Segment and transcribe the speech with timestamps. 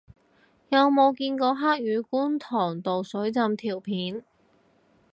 [0.69, 4.23] 有冇見過黑雨觀塘道水浸條片